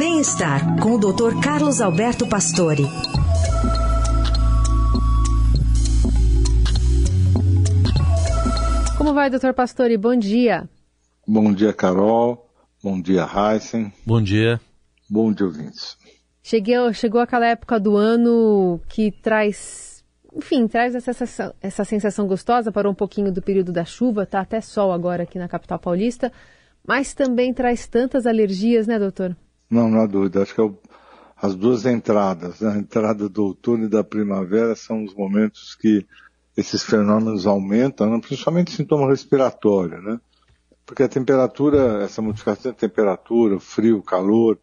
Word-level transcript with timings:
Bem-estar 0.00 0.80
com 0.80 0.92
o 0.94 0.98
Dr. 0.98 1.38
Carlos 1.44 1.78
Alberto 1.78 2.26
Pastore. 2.26 2.84
Como 8.96 9.12
vai, 9.12 9.28
doutor 9.28 9.52
Pastore? 9.52 9.98
Bom 9.98 10.16
dia. 10.16 10.66
Bom 11.28 11.52
dia, 11.52 11.74
Carol. 11.74 12.48
Bom 12.82 12.98
dia, 12.98 13.26
Heisen. 13.26 13.92
Bom 14.06 14.22
dia. 14.22 14.58
Bom 15.06 15.30
dia, 15.34 15.44
ouvintes. 15.44 15.98
Cheguei, 16.42 16.76
chegou 16.94 17.20
aquela 17.20 17.48
época 17.48 17.78
do 17.78 17.94
ano 17.94 18.80
que 18.88 19.10
traz, 19.10 20.02
enfim, 20.34 20.66
traz 20.66 20.94
essa 20.94 21.12
sensação, 21.12 21.54
essa 21.60 21.84
sensação 21.84 22.26
gostosa, 22.26 22.72
parou 22.72 22.92
um 22.92 22.96
pouquinho 22.96 23.30
do 23.30 23.42
período 23.42 23.70
da 23.70 23.84
chuva, 23.84 24.24
tá 24.24 24.40
até 24.40 24.62
sol 24.62 24.92
agora 24.92 25.24
aqui 25.24 25.38
na 25.38 25.46
capital 25.46 25.78
paulista, 25.78 26.32
mas 26.88 27.12
também 27.12 27.52
traz 27.52 27.86
tantas 27.86 28.26
alergias, 28.26 28.86
né, 28.86 28.98
doutor? 28.98 29.36
Não, 29.70 29.88
não 29.88 30.00
há 30.00 30.06
dúvida. 30.06 30.42
Acho 30.42 30.54
que 30.54 30.60
é 30.60 30.64
o, 30.64 30.76
as 31.36 31.54
duas 31.54 31.86
entradas, 31.86 32.60
né? 32.60 32.72
a 32.72 32.78
entrada 32.78 33.28
do 33.28 33.44
outono 33.44 33.84
e 33.84 33.88
da 33.88 34.04
primavera 34.04 34.74
são 34.74 35.04
os 35.04 35.14
momentos 35.14 35.74
que 35.74 36.06
esses 36.56 36.82
fenômenos 36.82 37.46
aumentam, 37.46 38.10
né? 38.10 38.20
principalmente 38.20 38.72
sintoma 38.72 39.08
respiratório, 39.08 40.02
né? 40.02 40.20
Porque 40.84 41.04
a 41.04 41.08
temperatura, 41.08 42.02
essa 42.02 42.20
modificação 42.20 42.72
de 42.72 42.78
temperatura, 42.78 43.60
frio, 43.60 44.02
calor, 44.02 44.58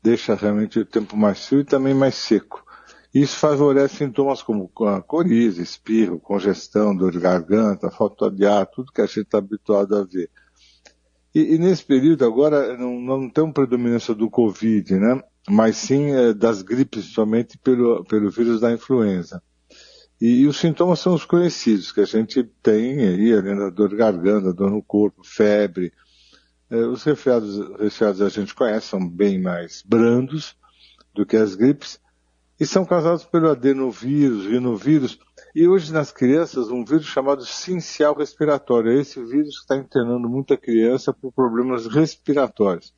deixa 0.00 0.34
realmente 0.36 0.78
o 0.78 0.86
tempo 0.86 1.16
mais 1.16 1.44
frio 1.44 1.60
e 1.60 1.64
também 1.64 1.92
mais 1.92 2.14
seco. 2.14 2.64
Isso 3.12 3.36
favorece 3.36 3.96
sintomas 3.96 4.42
como 4.42 4.70
coriza, 5.06 5.60
espirro, 5.60 6.20
congestão, 6.20 6.94
dor 6.94 7.10
de 7.10 7.18
garganta, 7.18 7.90
falta 7.90 8.30
de 8.30 8.46
ar, 8.46 8.66
tudo 8.66 8.92
que 8.92 9.00
a 9.00 9.06
gente 9.06 9.22
está 9.22 9.38
habituado 9.38 9.96
a 9.96 10.04
ver. 10.04 10.30
E, 11.36 11.54
e, 11.54 11.58
nesse 11.58 11.84
período 11.84 12.24
agora 12.24 12.78
não, 12.78 12.98
não 12.98 13.28
tem 13.28 13.44
uma 13.44 13.52
predominância 13.52 14.14
do 14.14 14.30
Covid, 14.30 14.94
né? 14.98 15.22
Mas 15.46 15.76
sim 15.76 16.10
é, 16.12 16.32
das 16.32 16.62
gripes 16.62 17.12
somente 17.12 17.58
pelo, 17.58 18.02
pelo 18.06 18.30
vírus 18.30 18.58
da 18.58 18.72
influenza. 18.72 19.42
E, 20.18 20.40
e, 20.40 20.46
os 20.46 20.56
sintomas 20.56 20.98
são 20.98 21.12
os 21.12 21.26
conhecidos, 21.26 21.92
que 21.92 22.00
a 22.00 22.06
gente 22.06 22.42
tem 22.62 23.00
aí, 23.00 23.34
além 23.34 23.54
da 23.54 23.68
dor 23.68 23.94
garganta, 23.94 24.50
dor 24.50 24.70
no 24.70 24.82
corpo, 24.82 25.22
febre. 25.22 25.92
É, 26.70 26.76
os 26.86 27.04
resfriados, 27.04 27.58
resfriados 27.78 28.22
a 28.22 28.30
gente 28.30 28.54
conhece, 28.54 28.86
são 28.86 29.06
bem 29.06 29.38
mais 29.38 29.82
brandos 29.86 30.56
do 31.14 31.26
que 31.26 31.36
as 31.36 31.54
gripes, 31.54 32.00
e 32.58 32.64
são 32.64 32.82
causados 32.82 33.26
pelo 33.26 33.50
adenovírus, 33.50 34.46
rinovírus, 34.46 35.18
e 35.56 35.66
hoje 35.66 35.90
nas 35.90 36.12
crianças 36.12 36.68
um 36.68 36.84
vírus 36.84 37.06
chamado 37.06 37.42
sincial 37.42 38.14
respiratório. 38.14 38.92
É 38.92 39.00
esse 39.00 39.24
vírus 39.24 39.54
que 39.54 39.62
está 39.62 39.74
internando 39.74 40.28
muita 40.28 40.54
criança 40.54 41.14
por 41.14 41.32
problemas 41.32 41.86
respiratórios. 41.86 42.92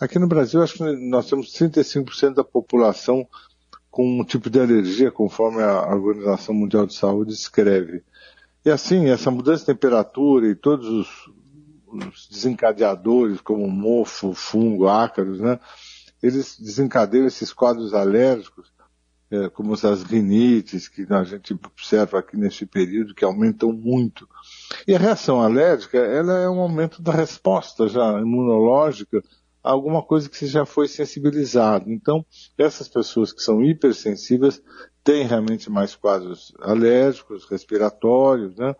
Aqui 0.00 0.16
no 0.16 0.28
Brasil, 0.28 0.62
acho 0.62 0.74
que 0.74 0.84
nós 1.10 1.28
temos 1.28 1.52
35% 1.54 2.34
da 2.34 2.44
população 2.44 3.26
com 3.90 4.20
um 4.20 4.24
tipo 4.24 4.48
de 4.48 4.60
alergia, 4.60 5.10
conforme 5.10 5.60
a 5.60 5.92
Organização 5.92 6.54
Mundial 6.54 6.86
de 6.86 6.94
Saúde 6.94 7.32
escreve. 7.32 8.04
E 8.64 8.70
assim, 8.70 9.08
essa 9.08 9.28
mudança 9.28 9.62
de 9.62 9.66
temperatura 9.66 10.46
e 10.46 10.54
todos 10.54 10.86
os, 10.86 11.08
os 11.88 12.28
desencadeadores, 12.30 13.40
como 13.40 13.68
mofo, 13.68 14.34
fungo, 14.34 14.86
ácaros, 14.86 15.40
né, 15.40 15.58
eles 16.22 16.60
desencadeiam 16.60 17.26
esses 17.26 17.52
quadros 17.52 17.92
alérgicos, 17.92 18.70
é, 19.30 19.48
como 19.48 19.74
as 19.74 20.02
rinites, 20.02 20.88
que 20.88 21.06
a 21.10 21.24
gente 21.24 21.54
observa 21.54 22.18
aqui 22.18 22.36
nesse 22.36 22.64
período, 22.64 23.14
que 23.14 23.24
aumentam 23.24 23.72
muito. 23.72 24.28
E 24.86 24.94
a 24.94 24.98
reação 24.98 25.40
alérgica, 25.40 25.98
ela 25.98 26.38
é 26.38 26.48
um 26.48 26.60
aumento 26.60 27.02
da 27.02 27.12
resposta 27.12 27.88
já 27.88 28.20
imunológica 28.20 29.22
alguma 29.62 30.02
coisa 30.02 30.28
que 30.28 30.36
você 30.36 30.46
já 30.46 30.64
foi 30.64 30.88
sensibilizado. 30.88 31.90
Então, 31.92 32.24
essas 32.56 32.88
pessoas 32.88 33.32
que 33.32 33.42
são 33.42 33.62
hipersensíveis 33.62 34.62
têm 35.04 35.26
realmente 35.26 35.70
mais 35.70 35.94
quadros 35.94 36.54
alérgicos, 36.60 37.44
respiratórios, 37.44 38.56
né? 38.56 38.74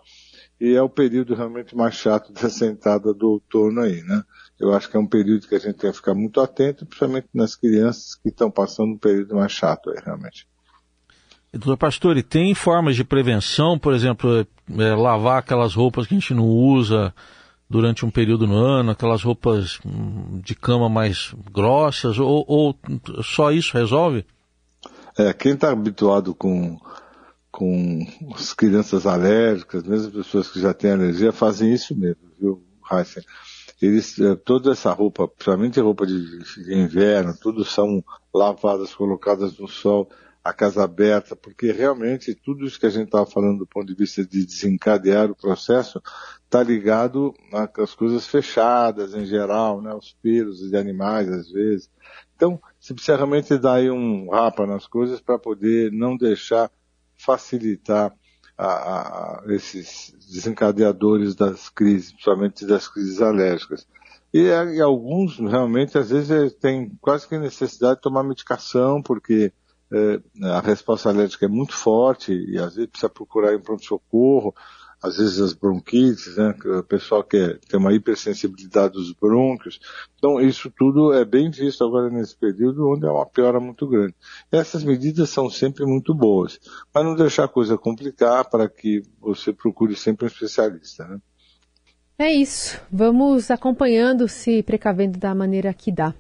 E 0.61 0.75
é 0.75 0.83
o 0.83 0.89
período 0.89 1.35
realmente 1.35 1.77
mais 1.77 1.95
chato 1.95 2.33
dessa 2.33 2.67
entrada 2.67 3.15
do 3.15 3.31
outono 3.31 3.81
aí, 3.81 4.03
né? 4.03 4.23
Eu 4.59 4.75
acho 4.75 4.91
que 4.91 4.97
é 4.97 5.01
um 5.01 5.07
período 5.07 5.47
que 5.47 5.55
a 5.55 5.59
gente 5.59 5.77
tem 5.77 5.91
que 5.91 5.97
ficar 5.97 6.15
muito 6.15 6.41
atento, 6.41 6.85
principalmente 6.85 7.29
nas 7.33 7.55
crianças 7.55 8.17
que 8.17 8.29
estão 8.29 8.51
passando 8.51 8.95
um 8.95 8.99
período 8.99 9.37
mais 9.37 9.53
chato 9.53 9.91
aí, 9.91 10.03
realmente. 10.05 10.49
Doutor 11.53 11.77
Pastore, 11.77 12.23
tem 12.23 12.55
formas 12.55 12.97
de 12.97 13.05
prevenção, 13.05 13.79
por 13.79 13.95
exemplo, 13.95 14.41
é, 14.41 14.95
lavar 14.95 15.39
aquelas 15.39 15.75
roupas 15.75 16.07
que 16.07 16.15
a 16.15 16.19
gente 16.19 16.35
não 16.35 16.47
usa, 16.47 17.15
durante 17.69 18.07
um 18.07 18.11
período 18.11 18.47
no 18.47 18.57
ano, 18.57 18.93
aquelas 18.93 19.23
roupas 19.23 19.79
hum, 19.85 20.41
de 20.43 20.55
cama 20.55 20.89
mais 20.89 21.35
grossas, 21.53 22.19
ou, 22.19 22.45
ou 22.49 22.77
só 23.23 23.53
isso 23.53 23.77
resolve? 23.77 24.25
É, 25.19 25.33
quem 25.33 25.53
está 25.53 25.71
habituado 25.71 26.35
com, 26.35 26.79
com 27.59 28.07
as 28.37 28.55
crianças 28.55 29.05
alérgicas, 29.05 29.83
mesmo 29.83 30.13
pessoas 30.13 30.49
que 30.49 30.61
já 30.61 30.73
têm 30.73 30.93
alergia, 30.93 31.33
fazem 31.33 31.75
isso 31.75 31.93
mesmo, 31.99 32.23
viu, 32.41 32.63
Heisen? 32.89 33.25
Eles, 33.83 34.17
é, 34.21 34.37
toda 34.37 34.71
essa 34.71 34.93
roupa, 34.93 35.27
principalmente 35.27 35.81
roupa 35.81 36.07
de, 36.07 36.39
de 36.39 36.73
inverno, 36.73 37.37
tudo 37.37 37.65
são 37.65 38.05
lavadas, 38.33 38.95
colocadas 38.95 39.59
no 39.59 39.67
sol, 39.67 40.09
a 40.45 40.53
casa 40.53 40.85
aberta, 40.85 41.35
porque 41.35 41.73
realmente 41.73 42.33
tudo 42.33 42.65
isso 42.65 42.79
que 42.79 42.87
a 42.87 42.91
gente 42.91 43.07
estava 43.07 43.27
falando 43.27 43.59
do 43.59 43.67
ponto 43.67 43.89
de 43.89 43.95
vista 43.95 44.25
de 44.25 44.47
desencadear 44.47 45.29
o 45.29 45.35
processo 45.35 46.01
está 46.45 46.63
ligado 46.63 47.35
às 47.77 47.93
coisas 47.93 48.25
fechadas 48.25 49.15
em 49.15 49.27
geral, 49.27 49.83
né, 49.83 49.93
os 49.93 50.17
pelos 50.23 50.61
de 50.61 50.77
animais 50.77 51.29
às 51.29 51.51
vezes. 51.51 51.91
Então, 52.37 52.61
você 52.79 52.95
precisa 52.95 53.17
realmente 53.17 53.59
dar 53.59 53.75
aí 53.75 53.91
um 53.91 54.31
rapa 54.31 54.65
nas 54.65 54.87
coisas 54.87 55.21
para 55.21 55.41
poder 55.41 55.91
não 55.91 56.17
deixar 56.17 56.71
facilitar 57.19 58.15
a, 58.57 58.67
a, 58.67 59.43
esses 59.49 60.15
desencadeadores 60.31 61.35
das 61.35 61.69
crises, 61.69 62.13
principalmente 62.13 62.67
das 62.67 62.89
crises 62.89 63.21
alérgicas. 63.21 63.87
E, 64.33 64.41
e 64.41 64.81
alguns 64.81 65.39
realmente 65.39 65.97
às 65.97 66.11
vezes 66.11 66.53
tem 66.55 66.91
quase 67.01 67.27
que 67.27 67.39
necessidade 67.39 67.97
de 67.97 68.03
tomar 68.03 68.23
medicação 68.23 69.03
porque 69.03 69.53
é, 69.91 70.21
a 70.51 70.61
resposta 70.61 71.09
alérgica 71.09 71.47
é 71.47 71.49
muito 71.49 71.75
forte 71.75 72.33
e 72.33 72.59
às 72.59 72.75
vezes 72.75 72.91
precisa 72.91 73.09
procurar 73.09 73.55
em 73.55 73.61
pronto-socorro, 73.61 74.55
às 75.03 75.17
vezes 75.17 75.41
as 75.41 75.53
bronquites, 75.53 76.37
né, 76.37 76.55
o 76.79 76.83
pessoal 76.83 77.23
que 77.23 77.59
tem 77.69 77.79
uma 77.79 77.93
hipersensibilidade 77.93 78.95
dos 78.95 79.13
brônquios. 79.13 79.79
Então 80.17 80.41
isso 80.41 80.71
tudo 80.77 81.13
é 81.13 81.25
bem 81.25 81.51
visto 81.51 81.85
agora 81.85 82.11
nesse 82.11 82.37
período 82.37 82.89
onde 82.89 83.07
é 83.07 83.11
uma 83.11 83.27
piora 83.27 83.61
muito 83.61 83.87
grande. 83.87 84.15
Essas 84.51 84.83
medidas 84.83 85.31
são 85.31 85.49
sempre 85.49 85.87
muito 85.87 86.13
boas, 86.15 86.59
mas 86.93 87.05
não 87.05 87.15
deixar 87.15 87.45
a 87.45 87.49
coisa 87.49 87.79
complicar 87.79 88.49
para 88.51 88.69
que 88.69 89.03
você 89.21 89.53
procure 89.53 89.95
sempre 89.95 90.25
um 90.25 90.29
especialista. 90.29 91.07
Né? 91.07 91.19
É 92.19 92.33
isso. 92.33 92.81
Vamos 92.91 93.51
acompanhando, 93.51 94.27
se 94.27 94.63
precavendo 94.63 95.19
da 95.19 95.35
maneira 95.35 95.73
que 95.73 95.93
dá. 95.93 96.13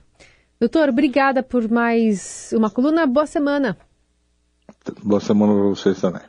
Doutor, 0.61 0.89
obrigada 0.89 1.43
por 1.43 1.69
mais 1.69 2.53
uma 2.53 2.71
coluna. 2.71 3.07
Boa 3.07 3.27
semana. 3.27 3.77
Boa 5.03 5.21
semana 5.21 5.53
para 5.53 5.69
vocês 5.69 6.01
também. 6.01 6.23